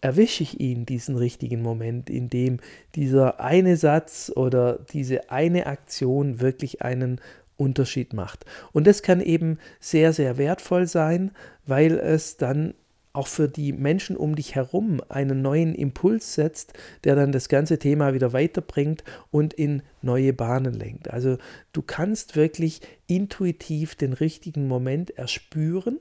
erwische 0.01 0.43
ich 0.43 0.61
ihn 0.61 0.87
diesen 0.87 1.17
richtigen 1.17 1.63
Moment, 1.63 2.09
in 2.11 2.31
dem 2.31 2.59
dieser 2.95 3.41
eine 3.41 3.77
Satz 3.77 4.33
oder 4.35 4.79
diese 4.93 5.31
eine 5.31 5.67
Aktion 5.67 6.41
wirklich 6.41 6.83
einen 6.83 7.21
Unterschied 7.57 8.13
macht. 8.13 8.45
Und 8.73 8.87
das 8.87 9.03
kann 9.03 9.21
eben 9.21 9.59
sehr, 9.81 10.13
sehr 10.13 10.39
wertvoll 10.39 10.87
sein, 10.87 11.33
weil 11.67 11.99
es 11.99 12.37
dann 12.37 12.75
auch 13.13 13.27
für 13.27 13.49
die 13.49 13.73
Menschen 13.73 14.17
um 14.17 14.37
dich 14.37 14.55
herum 14.55 15.01
einen 15.09 15.43
neuen 15.43 15.75
Impuls 15.75 16.35
setzt, 16.35 16.75
der 17.03 17.17
dann 17.17 17.33
das 17.33 17.49
ganze 17.49 17.81
Thema 17.81 18.15
wieder 18.15 18.33
weiterbringt 18.33 19.03
und 19.33 19.55
in 19.55 19.83
neue 20.03 20.33
Bahnen 20.33 20.75
lenkt. 20.75 21.11
Also 21.11 21.37
du 21.73 21.83
kannst 21.83 22.37
wirklich 22.37 22.81
intuitiv 23.09 23.97
den 23.97 24.13
richtigen 24.13 24.69
Moment 24.69 25.11
erspüren, 25.19 25.99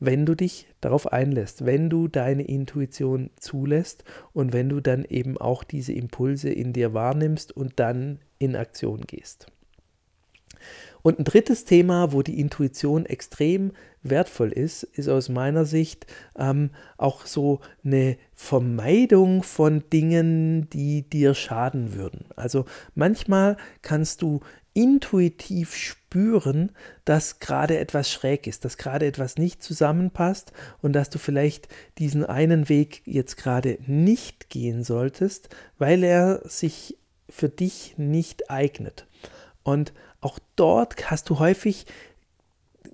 wenn 0.00 0.26
du 0.26 0.34
dich 0.34 0.66
darauf 0.80 1.12
einlässt, 1.12 1.66
wenn 1.66 1.90
du 1.90 2.08
deine 2.08 2.42
Intuition 2.42 3.30
zulässt 3.38 4.04
und 4.32 4.52
wenn 4.52 4.68
du 4.68 4.80
dann 4.80 5.04
eben 5.04 5.38
auch 5.38 5.62
diese 5.62 5.92
Impulse 5.92 6.50
in 6.50 6.72
dir 6.72 6.94
wahrnimmst 6.94 7.54
und 7.56 7.78
dann 7.78 8.18
in 8.38 8.56
Aktion 8.56 9.02
gehst. 9.02 9.46
Und 11.02 11.18
ein 11.18 11.24
drittes 11.24 11.64
Thema, 11.64 12.12
wo 12.12 12.22
die 12.22 12.38
Intuition 12.38 13.06
extrem 13.06 13.72
wertvoll 14.02 14.52
ist, 14.52 14.82
ist 14.82 15.08
aus 15.08 15.28
meiner 15.28 15.64
Sicht 15.64 16.06
ähm, 16.38 16.70
auch 16.98 17.26
so 17.26 17.60
eine 17.84 18.16
Vermeidung 18.34 19.42
von 19.42 19.84
Dingen, 19.90 20.68
die 20.70 21.08
dir 21.08 21.34
schaden 21.34 21.94
würden. 21.94 22.26
Also 22.36 22.64
manchmal 22.94 23.56
kannst 23.82 24.22
du 24.22 24.40
intuitiv 24.72 25.74
spüren, 25.74 26.72
dass 27.04 27.40
gerade 27.40 27.78
etwas 27.78 28.10
schräg 28.10 28.46
ist, 28.46 28.64
dass 28.64 28.76
gerade 28.76 29.06
etwas 29.06 29.36
nicht 29.36 29.62
zusammenpasst 29.62 30.52
und 30.80 30.92
dass 30.92 31.10
du 31.10 31.18
vielleicht 31.18 31.68
diesen 31.98 32.24
einen 32.24 32.68
Weg 32.68 33.02
jetzt 33.04 33.36
gerade 33.36 33.78
nicht 33.86 34.48
gehen 34.50 34.84
solltest, 34.84 35.48
weil 35.78 36.04
er 36.04 36.42
sich 36.44 36.96
für 37.28 37.48
dich 37.48 37.94
nicht 37.96 38.50
eignet. 38.50 39.06
Und 39.62 39.92
auch 40.20 40.38
dort 40.56 41.10
hast 41.10 41.30
du 41.30 41.38
häufig 41.38 41.86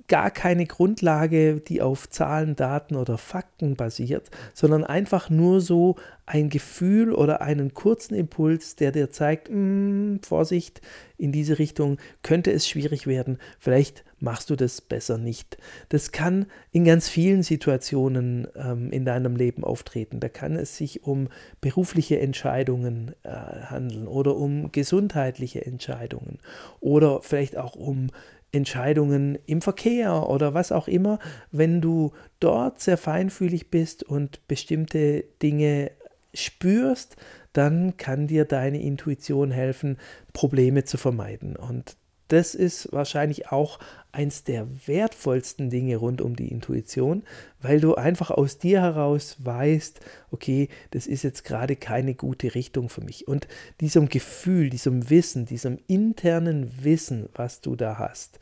gar 0.08 0.30
keine 0.30 0.66
Grundlage, 0.66 1.60
die 1.60 1.82
auf 1.82 2.08
Zahlen, 2.08 2.54
Daten 2.54 2.96
oder 2.96 3.18
Fakten 3.18 3.76
basiert, 3.76 4.30
sondern 4.54 4.84
einfach 4.84 5.30
nur 5.30 5.60
so 5.60 5.96
ein 6.26 6.50
Gefühl 6.50 7.12
oder 7.12 7.40
einen 7.40 7.72
kurzen 7.72 8.14
Impuls, 8.14 8.74
der 8.74 8.90
dir 8.90 9.10
zeigt, 9.10 9.48
hm, 9.48 10.20
Vorsicht, 10.22 10.80
in 11.16 11.32
diese 11.32 11.58
Richtung 11.58 11.98
könnte 12.22 12.52
es 12.52 12.68
schwierig 12.68 13.06
werden, 13.06 13.38
vielleicht 13.58 14.04
machst 14.18 14.50
du 14.50 14.56
das 14.56 14.80
besser 14.80 15.18
nicht. 15.18 15.56
Das 15.88 16.10
kann 16.10 16.46
in 16.72 16.84
ganz 16.84 17.08
vielen 17.08 17.42
Situationen 17.42 18.48
ähm, 18.56 18.90
in 18.90 19.04
deinem 19.04 19.36
Leben 19.36 19.62
auftreten. 19.62 20.20
Da 20.20 20.28
kann 20.28 20.56
es 20.56 20.76
sich 20.76 21.04
um 21.04 21.28
berufliche 21.60 22.18
Entscheidungen 22.18 23.14
äh, 23.22 23.30
handeln 23.30 24.08
oder 24.08 24.36
um 24.36 24.72
gesundheitliche 24.72 25.64
Entscheidungen 25.64 26.38
oder 26.80 27.22
vielleicht 27.22 27.56
auch 27.56 27.76
um 27.76 28.08
Entscheidungen 28.52 29.38
im 29.46 29.60
Verkehr 29.60 30.28
oder 30.28 30.54
was 30.54 30.72
auch 30.72 30.88
immer, 30.88 31.18
wenn 31.52 31.80
du 31.80 32.12
dort 32.40 32.80
sehr 32.80 32.96
feinfühlig 32.96 33.70
bist 33.70 34.02
und 34.02 34.46
bestimmte 34.48 35.24
Dinge 35.42 35.90
spürst, 36.36 37.16
dann 37.52 37.96
kann 37.96 38.26
dir 38.26 38.44
deine 38.44 38.82
Intuition 38.82 39.50
helfen, 39.50 39.98
Probleme 40.32 40.84
zu 40.84 40.98
vermeiden. 40.98 41.56
Und 41.56 41.96
das 42.28 42.54
ist 42.54 42.92
wahrscheinlich 42.92 43.52
auch 43.52 43.78
eins 44.10 44.42
der 44.42 44.66
wertvollsten 44.86 45.70
Dinge 45.70 45.96
rund 45.96 46.20
um 46.20 46.34
die 46.34 46.48
Intuition, 46.48 47.22
weil 47.60 47.80
du 47.80 47.94
einfach 47.94 48.30
aus 48.30 48.58
dir 48.58 48.80
heraus 48.80 49.36
weißt, 49.38 50.00
okay, 50.30 50.68
das 50.90 51.06
ist 51.06 51.22
jetzt 51.22 51.44
gerade 51.44 51.76
keine 51.76 52.14
gute 52.14 52.54
Richtung 52.54 52.88
für 52.88 53.02
mich. 53.02 53.28
Und 53.28 53.46
diesem 53.80 54.08
Gefühl, 54.08 54.70
diesem 54.70 55.08
Wissen, 55.08 55.46
diesem 55.46 55.78
internen 55.86 56.84
Wissen, 56.84 57.28
was 57.34 57.60
du 57.60 57.76
da 57.76 57.98
hast, 57.98 58.40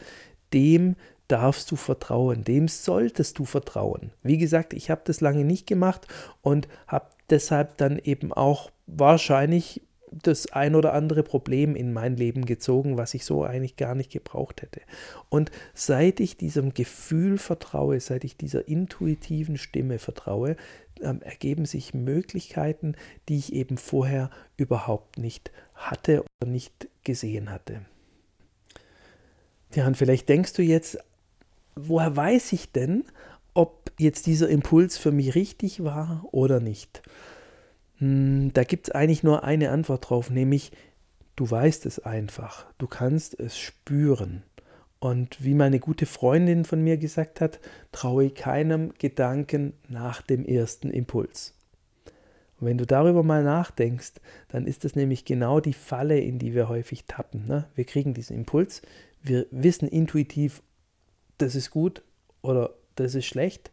dem 0.52 0.96
darfst 1.28 1.70
du 1.70 1.76
vertrauen, 1.76 2.44
dem 2.44 2.68
solltest 2.68 3.38
du 3.38 3.44
vertrauen. 3.44 4.12
Wie 4.22 4.38
gesagt, 4.38 4.72
ich 4.72 4.90
habe 4.90 5.02
das 5.04 5.20
lange 5.20 5.44
nicht 5.44 5.66
gemacht 5.66 6.06
und 6.42 6.68
habe 6.86 7.06
deshalb 7.31 7.76
dann 7.78 7.99
eben 7.99 8.33
auch 8.33 8.71
wahrscheinlich 8.87 9.83
das 10.23 10.52
ein 10.52 10.75
oder 10.75 10.93
andere 10.93 11.23
Problem 11.23 11.75
in 11.75 11.93
mein 11.93 12.16
Leben 12.16 12.47
gezogen, 12.47 12.97
was 12.97 13.14
ich 13.14 13.25
so 13.25 13.43
eigentlich 13.45 13.76
gar 13.76 13.95
nicht 13.95 14.12
gebraucht 14.12 14.62
hätte. 14.62 14.81
Und 15.28 15.50
seit 15.75 16.21
ich 16.21 16.37
diesem 16.37 16.73
Gefühl 16.73 17.38
vertraue, 17.38 17.99
seit 18.00 18.25
ich 18.25 18.37
dieser 18.37 18.69
intuitiven 18.69 19.59
Stimme 19.59 19.99
vertraue, 19.99 20.57
ähm, 21.00 21.21
ergeben 21.23 21.66
sich 21.66 21.95
Möglichkeiten, 21.95 22.95
die 23.28 23.38
ich 23.38 23.52
eben 23.52 23.76
vorher 23.76 24.31
überhaupt 24.57 25.19
nicht 25.19 25.50
hatte 25.75 26.23
oder 26.40 26.50
nicht 26.50 26.88
gesehen 27.02 27.50
hatte. 27.50 27.85
Ja, 29.75 29.87
und 29.87 29.97
vielleicht 29.97 30.28
denkst 30.28 30.52
du 30.52 30.62
jetzt, 30.62 30.99
woher 31.75 32.14
weiß 32.14 32.52
ich 32.52 32.71
denn, 32.71 33.04
ob 33.54 33.92
jetzt 33.99 34.26
dieser 34.26 34.49
Impuls 34.49 34.99
für 34.99 35.12
mich 35.12 35.34
richtig 35.34 35.82
war 35.82 36.26
oder 36.32 36.61
nicht? 36.61 37.02
Hm, 37.99 38.52
da 38.52 38.64
gibt 38.64 38.88
es 38.88 38.94
eigentlich 38.94 39.23
nur 39.23 39.44
eine 39.44 39.70
Antwort 39.70 40.11
drauf, 40.11 40.30
nämlich 40.30 40.73
du 41.37 41.50
weißt 41.50 41.87
es 41.87 42.00
einfach, 42.00 42.66
du 42.78 42.87
kannst 42.87 43.38
es 43.38 43.58
spüren. 43.58 44.42
Und 44.99 45.44
wie 45.44 45.54
meine 45.54 45.80
gute 45.80 46.06
Freundin 46.06 46.64
von 46.64 46.82
mir 46.82 46.96
gesagt 46.96 47.40
hat, 47.40 47.61
traue 47.92 48.30
keinem 48.30 48.92
Gedanken 48.99 49.75
nach 49.88 50.23
dem 50.23 50.46
ersten 50.46 50.90
Impuls. 50.90 51.54
Und 52.58 52.68
wenn 52.68 52.78
du 52.78 52.87
darüber 52.87 53.23
mal 53.23 53.44
nachdenkst, 53.44 54.12
dann 54.49 54.66
ist 54.66 54.84
das 54.84 54.96
nämlich 54.96 55.25
genau 55.25 55.61
die 55.61 55.75
Falle, 55.75 56.18
in 56.18 56.38
die 56.38 56.54
wir 56.54 56.68
häufig 56.68 57.04
tappen. 57.04 57.46
Ne? 57.46 57.68
Wir 57.75 57.84
kriegen 57.84 58.14
diesen 58.14 58.37
Impuls, 58.37 58.80
wir 59.23 59.46
wissen 59.50 59.88
intuitiv, 59.88 60.62
das 61.37 61.54
ist 61.54 61.70
gut 61.70 62.02
oder 62.40 62.70
das 62.96 63.14
ist 63.14 63.26
schlecht, 63.26 63.70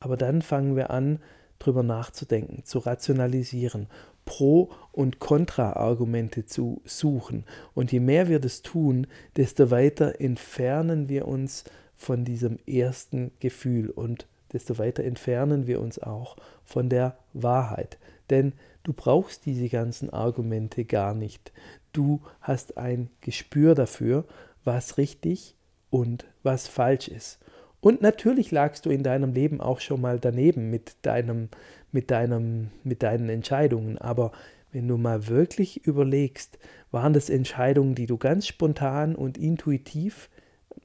aber 0.00 0.16
dann 0.16 0.42
fangen 0.42 0.76
wir 0.76 0.90
an, 0.90 1.18
drüber 1.58 1.82
nachzudenken, 1.82 2.64
zu 2.64 2.78
rationalisieren, 2.78 3.86
Pro- 4.24 4.70
und 4.92 5.20
Kontra-Argumente 5.20 6.44
zu 6.44 6.82
suchen. 6.84 7.44
Und 7.74 7.92
je 7.92 8.00
mehr 8.00 8.28
wir 8.28 8.40
das 8.40 8.62
tun, 8.62 9.06
desto 9.36 9.70
weiter 9.70 10.20
entfernen 10.20 11.08
wir 11.08 11.28
uns 11.28 11.64
von 11.96 12.24
diesem 12.24 12.58
ersten 12.66 13.30
Gefühl 13.40 13.88
und 13.90 14.26
desto 14.52 14.78
weiter 14.78 15.04
entfernen 15.04 15.66
wir 15.66 15.80
uns 15.80 15.98
auch 15.98 16.36
von 16.64 16.88
der 16.88 17.16
Wahrheit. 17.32 17.98
Denn 18.28 18.52
Du 18.86 18.92
brauchst 18.92 19.46
diese 19.46 19.68
ganzen 19.68 20.10
Argumente 20.10 20.84
gar 20.84 21.12
nicht. 21.12 21.50
Du 21.92 22.20
hast 22.40 22.78
ein 22.78 23.10
Gespür 23.20 23.74
dafür, 23.74 24.24
was 24.62 24.96
richtig 24.96 25.56
und 25.90 26.24
was 26.44 26.68
falsch 26.68 27.08
ist. 27.08 27.40
Und 27.80 28.02
natürlich 28.02 28.50
lagst 28.50 28.86
du 28.86 28.90
in 28.90 29.02
deinem 29.02 29.32
Leben 29.32 29.60
auch 29.60 29.80
schon 29.80 30.00
mal 30.00 30.18
daneben 30.18 30.70
mit, 30.70 30.96
deinem, 31.02 31.48
mit, 31.92 32.10
deinem, 32.10 32.70
mit 32.84 33.02
deinen 33.02 33.28
Entscheidungen. 33.28 33.98
Aber 33.98 34.32
wenn 34.72 34.88
du 34.88 34.96
mal 34.96 35.28
wirklich 35.28 35.86
überlegst, 35.86 36.58
waren 36.90 37.12
das 37.12 37.30
Entscheidungen, 37.30 37.94
die 37.94 38.06
du 38.06 38.16
ganz 38.16 38.46
spontan 38.46 39.14
und 39.14 39.38
intuitiv 39.38 40.28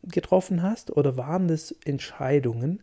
getroffen 0.04 0.62
hast 0.62 0.96
oder 0.96 1.18
waren 1.18 1.48
das 1.48 1.76
Entscheidungen, 1.86 2.82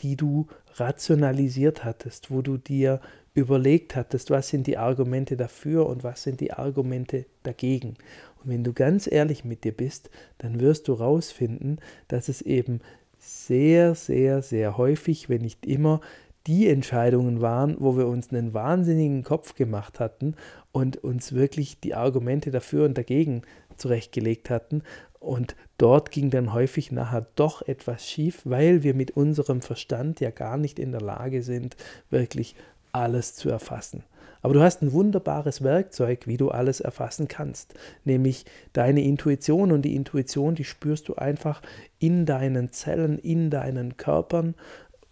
die 0.00 0.16
du 0.16 0.46
rationalisiert 0.74 1.84
hattest, 1.84 2.30
wo 2.30 2.42
du 2.42 2.56
dir 2.56 3.00
überlegt 3.34 3.96
hattest, 3.96 4.30
was 4.30 4.48
sind 4.48 4.66
die 4.66 4.78
Argumente 4.78 5.36
dafür 5.36 5.86
und 5.86 6.02
was 6.02 6.22
sind 6.22 6.40
die 6.40 6.52
Argumente 6.52 7.26
dagegen. 7.42 7.94
Und 8.42 8.50
wenn 8.50 8.64
du 8.64 8.72
ganz 8.72 9.10
ehrlich 9.10 9.44
mit 9.44 9.64
dir 9.64 9.72
bist, 9.72 10.10
dann 10.38 10.60
wirst 10.60 10.88
du 10.88 10.98
herausfinden, 10.98 11.78
dass 12.08 12.28
es 12.28 12.42
eben 12.42 12.80
sehr, 13.20 13.94
sehr, 13.94 14.42
sehr 14.42 14.76
häufig, 14.76 15.28
wenn 15.28 15.42
nicht 15.42 15.66
immer, 15.66 16.00
die 16.46 16.68
Entscheidungen 16.68 17.40
waren, 17.40 17.76
wo 17.78 17.96
wir 17.96 18.06
uns 18.06 18.30
einen 18.30 18.54
wahnsinnigen 18.54 19.22
Kopf 19.22 19.54
gemacht 19.54 20.00
hatten 20.00 20.34
und 20.72 20.96
uns 20.96 21.34
wirklich 21.34 21.80
die 21.80 21.94
Argumente 21.94 22.50
dafür 22.50 22.86
und 22.86 22.96
dagegen 22.96 23.42
zurechtgelegt 23.76 24.48
hatten. 24.48 24.82
Und 25.18 25.54
dort 25.76 26.10
ging 26.10 26.30
dann 26.30 26.54
häufig 26.54 26.92
nachher 26.92 27.26
doch 27.34 27.60
etwas 27.62 28.08
schief, 28.08 28.40
weil 28.44 28.82
wir 28.82 28.94
mit 28.94 29.10
unserem 29.10 29.60
Verstand 29.60 30.20
ja 30.20 30.30
gar 30.30 30.56
nicht 30.56 30.78
in 30.78 30.92
der 30.92 31.02
Lage 31.02 31.42
sind, 31.42 31.76
wirklich 32.08 32.54
alles 32.92 33.34
zu 33.34 33.50
erfassen. 33.50 34.02
Aber 34.42 34.54
du 34.54 34.62
hast 34.62 34.82
ein 34.82 34.92
wunderbares 34.92 35.62
Werkzeug, 35.62 36.26
wie 36.26 36.36
du 36.36 36.50
alles 36.50 36.80
erfassen 36.80 37.28
kannst, 37.28 37.74
nämlich 38.04 38.46
deine 38.72 39.02
Intuition. 39.02 39.72
Und 39.72 39.82
die 39.82 39.94
Intuition, 39.94 40.54
die 40.54 40.64
spürst 40.64 41.08
du 41.08 41.16
einfach 41.16 41.62
in 41.98 42.26
deinen 42.26 42.72
Zellen, 42.72 43.18
in 43.18 43.50
deinen 43.50 43.96
Körpern 43.96 44.54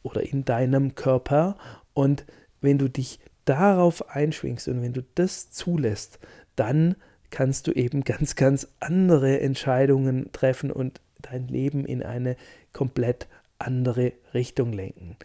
oder 0.03 0.23
in 0.23 0.45
deinem 0.45 0.95
Körper. 0.95 1.57
Und 1.93 2.25
wenn 2.61 2.79
du 2.79 2.89
dich 2.89 3.21
darauf 3.45 4.11
einschwingst 4.11 4.69
und 4.69 4.83
wenn 4.83 4.93
du 4.93 5.03
das 5.15 5.51
zulässt, 5.51 6.19
dann 6.57 6.97
kannst 7.31 7.67
du 7.67 7.73
eben 7.73 8.05
ganz, 8.05 8.37
ganz 8.37 8.69
andere 8.81 9.41
Entscheidungen 9.41 10.33
treffen 10.33 10.71
und 10.71 11.01
dein 11.21 11.49
Leben 11.49 11.85
in 11.85 12.03
eine 12.03 12.37
komplett 12.73 13.27
andere 13.59 14.13
Richtung 14.35 14.73
lenken. 14.73 15.17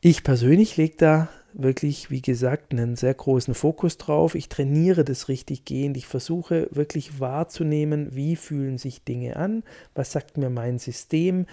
Ich 0.00 0.24
persönlich 0.24 0.76
lege 0.76 0.96
da 0.96 1.28
wirklich, 1.54 2.10
wie 2.10 2.22
gesagt, 2.22 2.72
einen 2.72 2.96
sehr 2.96 3.14
großen 3.14 3.54
Fokus 3.54 3.98
drauf. 3.98 4.34
Ich 4.34 4.48
trainiere 4.48 5.04
das 5.04 5.28
richtig 5.28 5.64
gehend. 5.64 5.96
Ich 5.96 6.06
versuche 6.06 6.68
wirklich 6.70 7.20
wahrzunehmen, 7.20 8.14
wie 8.14 8.36
fühlen 8.36 8.78
sich 8.78 9.04
Dinge 9.04 9.36
an, 9.36 9.62
was 9.94 10.12
sagt 10.12 10.36
mir 10.38 10.50
mein 10.50 10.78
System, 10.78 11.46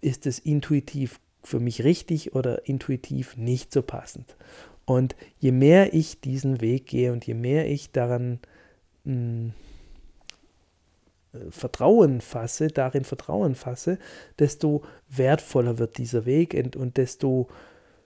ist 0.00 0.26
es 0.26 0.38
intuitiv 0.38 1.20
für 1.42 1.60
mich 1.60 1.84
richtig 1.84 2.34
oder 2.34 2.66
intuitiv 2.68 3.36
nicht 3.36 3.72
so 3.72 3.82
passend. 3.82 4.36
Und 4.84 5.14
je 5.38 5.52
mehr 5.52 5.94
ich 5.94 6.20
diesen 6.20 6.60
Weg 6.60 6.86
gehe 6.86 7.12
und 7.12 7.26
je 7.26 7.34
mehr 7.34 7.68
ich 7.68 7.92
daran 7.92 8.40
mh, 9.04 9.12
hm, 9.14 9.52
Vertrauen 11.50 12.20
fasse, 12.20 12.68
darin 12.68 13.04
Vertrauen 13.04 13.54
fasse, 13.54 13.98
desto 14.40 14.82
wertvoller 15.08 15.78
wird 15.78 15.96
dieser 15.98 16.26
Weg 16.26 16.54
und, 16.54 16.74
und 16.74 16.96
desto 16.96 17.48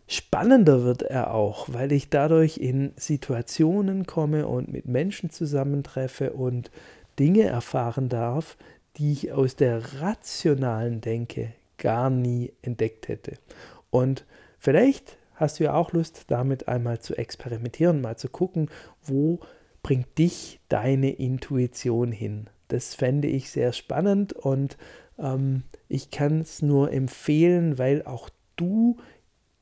spannender 0.07 0.85
wird 0.85 1.03
er 1.03 1.35
auch, 1.35 1.69
weil 1.73 1.93
ich 1.93 2.11
dadurch 2.11 2.59
in 2.59 2.93
Situationen 2.97 4.07
komme 4.07 4.47
und 4.47 4.71
mit 4.71 4.87
Menschen 4.87 5.31
zusammentreffe 5.31 6.33
und 6.33 6.71
Dinge 7.19 7.45
erfahren 7.45 8.09
darf, 8.09 8.57
die 8.97 9.13
ich 9.13 9.33
aus 9.33 9.57
der 9.57 10.01
rationalen 10.01 11.01
Denke 11.01 11.53
gar 11.79 12.11
nie 12.11 12.53
entdeckt 12.63 13.09
hätte. 13.09 13.35
Und 13.91 14.25
vielleicht 14.59 15.17
hast 15.35 15.59
du 15.59 15.65
ja 15.65 15.75
auch 15.75 15.93
Lust, 15.93 16.25
damit 16.29 16.69
einmal 16.69 17.01
zu 17.01 17.17
experimentieren, 17.17 18.01
mal 18.01 18.17
zu 18.17 18.29
gucken, 18.29 18.71
wo 19.03 19.41
bringt 19.83 20.19
dich 20.19 20.61
deine 20.69 21.11
Intuition 21.11 22.13
hin. 22.13 22.49
Das 22.69 22.95
fände 22.95 23.29
ich 23.29 23.51
sehr 23.51 23.73
spannend 23.73 24.33
und 24.33 24.77
ähm, 25.19 25.65
ich 25.89 26.11
kann 26.11 26.41
es 26.41 26.63
nur 26.63 26.93
empfehlen, 26.93 27.79
weil 27.79 28.03
auch 28.05 28.31
du 28.57 28.97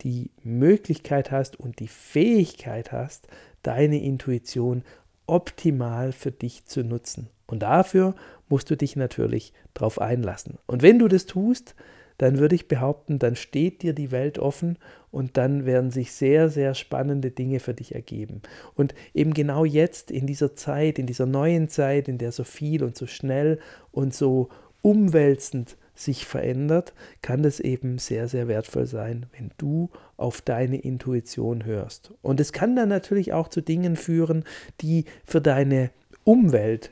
die 0.02 0.30
Möglichkeit 0.42 1.30
hast 1.30 1.58
und 1.58 1.80
die 1.80 1.88
Fähigkeit 1.88 2.92
hast, 2.92 3.28
deine 3.62 4.02
Intuition 4.02 4.82
optimal 5.26 6.12
für 6.12 6.32
dich 6.32 6.66
zu 6.66 6.82
nutzen. 6.82 7.28
Und 7.46 7.62
dafür 7.62 8.14
musst 8.48 8.70
du 8.70 8.76
dich 8.76 8.96
natürlich 8.96 9.52
darauf 9.74 10.00
einlassen. 10.00 10.58
Und 10.66 10.82
wenn 10.82 10.98
du 10.98 11.08
das 11.08 11.26
tust, 11.26 11.74
dann 12.18 12.38
würde 12.38 12.54
ich 12.54 12.68
behaupten, 12.68 13.18
dann 13.18 13.36
steht 13.36 13.82
dir 13.82 13.94
die 13.94 14.10
Welt 14.10 14.38
offen 14.38 14.78
und 15.10 15.36
dann 15.36 15.66
werden 15.66 15.90
sich 15.90 16.12
sehr, 16.12 16.48
sehr 16.48 16.74
spannende 16.74 17.30
Dinge 17.30 17.58
für 17.58 17.74
dich 17.74 17.94
ergeben. 17.94 18.42
Und 18.74 18.94
eben 19.14 19.34
genau 19.34 19.64
jetzt, 19.64 20.10
in 20.10 20.26
dieser 20.26 20.54
Zeit, 20.54 20.98
in 20.98 21.06
dieser 21.06 21.26
neuen 21.26 21.68
Zeit, 21.68 22.08
in 22.08 22.18
der 22.18 22.32
so 22.32 22.44
viel 22.44 22.84
und 22.84 22.96
so 22.96 23.06
schnell 23.06 23.58
und 23.90 24.14
so 24.14 24.50
umwälzend 24.82 25.76
sich 25.94 26.26
verändert, 26.26 26.94
kann 27.20 27.42
das 27.42 27.60
eben 27.60 27.98
sehr, 27.98 28.28
sehr 28.28 28.48
wertvoll 28.48 28.86
sein, 28.86 29.26
wenn 29.36 29.50
du 29.58 29.90
auf 30.16 30.40
deine 30.40 30.78
Intuition 30.78 31.64
hörst. 31.64 32.12
Und 32.22 32.40
es 32.40 32.52
kann 32.52 32.76
dann 32.76 32.88
natürlich 32.88 33.32
auch 33.32 33.48
zu 33.48 33.60
Dingen 33.60 33.96
führen, 33.96 34.44
die 34.80 35.04
für 35.24 35.40
deine 35.40 35.90
Umwelt 36.24 36.90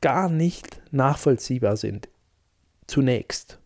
gar 0.00 0.28
nicht 0.28 0.80
nachvollziehbar 0.90 1.76
sind. 1.76 2.08
Zunächst. 2.86 3.58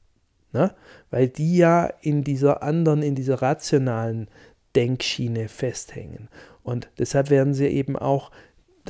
Ne? 0.52 0.74
Weil 1.10 1.28
die 1.28 1.56
ja 1.56 1.86
in 2.02 2.22
dieser 2.22 2.62
anderen, 2.62 3.02
in 3.02 3.14
dieser 3.14 3.42
rationalen 3.42 4.28
Denkschiene 4.74 5.48
festhängen. 5.48 6.28
Und 6.62 6.90
deshalb 6.98 7.30
werden 7.30 7.54
sie 7.54 7.66
eben 7.66 7.96
auch 7.96 8.30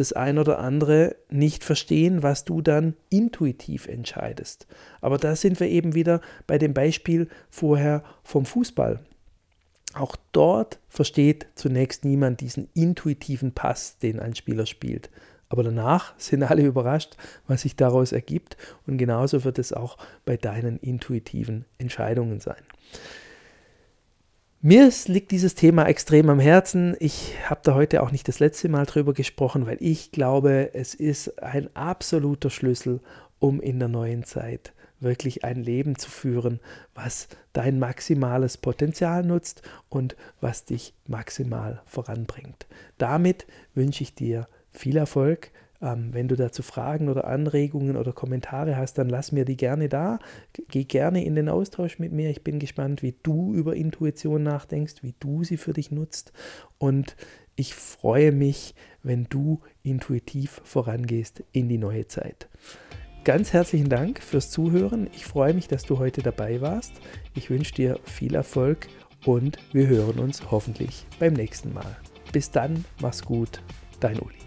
das 0.00 0.12
ein 0.12 0.38
oder 0.38 0.58
andere 0.58 1.16
nicht 1.28 1.64
verstehen, 1.64 2.22
was 2.22 2.44
du 2.44 2.62
dann 2.62 2.94
intuitiv 3.10 3.88
entscheidest. 3.88 4.66
Aber 5.00 5.18
da 5.18 5.36
sind 5.36 5.58
wir 5.60 5.68
eben 5.68 5.94
wieder 5.94 6.20
bei 6.46 6.58
dem 6.58 6.74
Beispiel 6.74 7.28
vorher 7.50 8.04
vom 8.22 8.46
Fußball. 8.46 9.00
Auch 9.94 10.16
dort 10.32 10.78
versteht 10.88 11.46
zunächst 11.54 12.04
niemand 12.04 12.40
diesen 12.40 12.68
intuitiven 12.74 13.52
Pass, 13.52 13.98
den 13.98 14.20
ein 14.20 14.34
Spieler 14.34 14.66
spielt. 14.66 15.10
Aber 15.48 15.62
danach 15.62 16.12
sind 16.18 16.42
alle 16.42 16.62
überrascht, 16.62 17.16
was 17.46 17.62
sich 17.62 17.76
daraus 17.76 18.12
ergibt. 18.12 18.56
Und 18.86 18.98
genauso 18.98 19.44
wird 19.44 19.58
es 19.58 19.72
auch 19.72 19.96
bei 20.24 20.36
deinen 20.36 20.78
intuitiven 20.78 21.64
Entscheidungen 21.78 22.40
sein. 22.40 22.62
Mir 24.66 24.90
liegt 25.06 25.30
dieses 25.30 25.54
Thema 25.54 25.84
extrem 25.84 26.28
am 26.28 26.40
Herzen. 26.40 26.96
Ich 26.98 27.34
habe 27.48 27.60
da 27.62 27.76
heute 27.76 28.02
auch 28.02 28.10
nicht 28.10 28.26
das 28.26 28.40
letzte 28.40 28.68
Mal 28.68 28.84
drüber 28.84 29.12
gesprochen, 29.12 29.64
weil 29.64 29.76
ich 29.78 30.10
glaube, 30.10 30.74
es 30.74 30.92
ist 30.92 31.40
ein 31.40 31.70
absoluter 31.76 32.50
Schlüssel, 32.50 32.98
um 33.38 33.60
in 33.60 33.78
der 33.78 33.86
neuen 33.86 34.24
Zeit 34.24 34.72
wirklich 34.98 35.44
ein 35.44 35.62
Leben 35.62 35.94
zu 35.96 36.10
führen, 36.10 36.58
was 36.96 37.28
dein 37.52 37.78
maximales 37.78 38.56
Potenzial 38.56 39.22
nutzt 39.22 39.62
und 39.88 40.16
was 40.40 40.64
dich 40.64 40.94
maximal 41.06 41.80
voranbringt. 41.86 42.66
Damit 42.98 43.46
wünsche 43.76 44.02
ich 44.02 44.16
dir 44.16 44.48
viel 44.72 44.96
Erfolg 44.96 45.52
ähm, 45.86 46.08
wenn 46.12 46.28
du 46.28 46.36
dazu 46.36 46.62
Fragen 46.62 47.08
oder 47.08 47.26
Anregungen 47.26 47.96
oder 47.96 48.12
Kommentare 48.12 48.76
hast, 48.76 48.98
dann 48.98 49.08
lass 49.08 49.32
mir 49.32 49.44
die 49.44 49.56
gerne 49.56 49.88
da. 49.88 50.18
Geh 50.68 50.84
gerne 50.84 51.24
in 51.24 51.36
den 51.36 51.48
Austausch 51.48 51.98
mit 51.98 52.12
mir. 52.12 52.30
Ich 52.30 52.42
bin 52.42 52.58
gespannt, 52.58 53.02
wie 53.02 53.14
du 53.22 53.54
über 53.54 53.76
Intuition 53.76 54.42
nachdenkst, 54.42 55.02
wie 55.02 55.14
du 55.20 55.44
sie 55.44 55.56
für 55.56 55.72
dich 55.72 55.90
nutzt. 55.90 56.32
Und 56.78 57.16
ich 57.54 57.74
freue 57.74 58.32
mich, 58.32 58.74
wenn 59.02 59.24
du 59.24 59.60
intuitiv 59.82 60.60
vorangehst 60.64 61.44
in 61.52 61.68
die 61.68 61.78
neue 61.78 62.06
Zeit. 62.08 62.48
Ganz 63.24 63.52
herzlichen 63.52 63.88
Dank 63.88 64.20
fürs 64.20 64.50
Zuhören. 64.50 65.08
Ich 65.14 65.24
freue 65.24 65.54
mich, 65.54 65.68
dass 65.68 65.84
du 65.84 65.98
heute 65.98 66.22
dabei 66.22 66.60
warst. 66.60 66.92
Ich 67.34 67.50
wünsche 67.50 67.74
dir 67.74 67.98
viel 68.04 68.34
Erfolg 68.34 68.88
und 69.24 69.58
wir 69.72 69.86
hören 69.86 70.18
uns 70.18 70.50
hoffentlich 70.50 71.06
beim 71.18 71.32
nächsten 71.32 71.72
Mal. 71.72 71.96
Bis 72.32 72.50
dann, 72.50 72.84
mach's 73.00 73.22
gut, 73.22 73.62
dein 74.00 74.18
Uli. 74.18 74.45